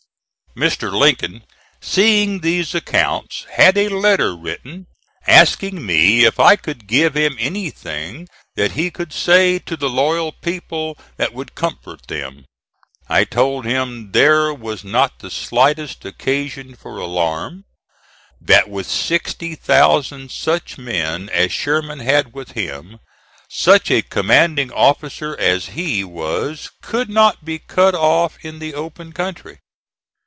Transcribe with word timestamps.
Mr. 0.53 0.91
Lincoln 0.91 1.45
seeing 1.79 2.41
these 2.41 2.75
accounts, 2.75 3.45
had 3.51 3.77
a 3.77 3.87
letter 3.87 4.35
written 4.35 4.85
asking 5.25 5.85
me 5.85 6.25
if 6.25 6.41
I 6.41 6.57
could 6.57 6.87
give 6.87 7.13
him 7.15 7.37
anything 7.39 8.27
that 8.57 8.73
he 8.73 8.91
could 8.91 9.13
say 9.13 9.59
to 9.59 9.77
the 9.77 9.87
loyal 9.89 10.33
people 10.33 10.97
that 11.15 11.33
would 11.33 11.55
comfort 11.55 12.05
them. 12.09 12.43
I 13.07 13.23
told 13.23 13.63
him 13.63 14.11
there 14.11 14.53
was 14.53 14.83
not 14.83 15.19
the 15.19 15.31
slightest 15.31 16.03
occasion 16.03 16.75
for 16.75 16.97
alarm; 16.97 17.63
that 18.41 18.67
with 18.69 18.87
60,000 18.91 20.29
such 20.29 20.77
men 20.77 21.29
as 21.29 21.53
Sherman 21.53 21.99
had 21.99 22.33
with 22.33 22.51
him, 22.51 22.99
such 23.47 23.89
a 23.89 24.01
commanding 24.01 24.69
officer 24.69 25.33
as 25.39 25.67
he 25.67 26.03
was 26.03 26.69
could 26.81 27.09
not 27.09 27.45
be 27.45 27.57
cut 27.57 27.95
off 27.95 28.37
in 28.41 28.59
the 28.59 28.73
open 28.73 29.13
country. 29.13 29.59